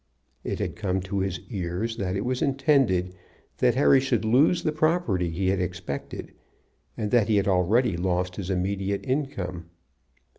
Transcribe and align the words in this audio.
It 0.43 0.57
had 0.57 0.75
come 0.75 0.99
to 1.01 1.19
his 1.19 1.39
ears 1.51 1.97
that 1.97 2.15
it 2.15 2.25
was 2.25 2.41
intended 2.41 3.13
that 3.59 3.75
Harry 3.75 3.99
should 3.99 4.25
lose 4.25 4.63
the 4.63 4.71
property 4.71 5.29
he 5.29 5.49
had 5.49 5.59
expected, 5.61 6.31
and 6.97 7.11
that 7.11 7.27
he 7.27 7.35
had 7.35 7.47
already 7.47 7.95
lost 7.95 8.37
his 8.37 8.49
immediate 8.49 9.05
income. 9.05 9.67